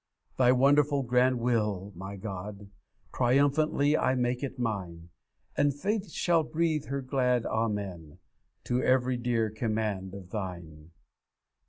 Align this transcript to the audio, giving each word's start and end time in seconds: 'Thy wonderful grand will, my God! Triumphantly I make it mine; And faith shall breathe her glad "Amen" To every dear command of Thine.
'Thy 0.39 0.51
wonderful 0.51 1.03
grand 1.03 1.39
will, 1.39 1.91
my 1.95 2.15
God! 2.15 2.71
Triumphantly 3.13 3.95
I 3.95 4.15
make 4.15 4.41
it 4.41 4.57
mine; 4.57 5.09
And 5.55 5.75
faith 5.79 6.09
shall 6.09 6.41
breathe 6.41 6.85
her 6.85 7.03
glad 7.03 7.45
"Amen" 7.45 8.17
To 8.63 8.81
every 8.81 9.17
dear 9.17 9.51
command 9.51 10.15
of 10.15 10.31
Thine. 10.31 10.89